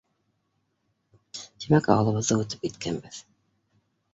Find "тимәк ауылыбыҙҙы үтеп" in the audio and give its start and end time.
1.65-2.67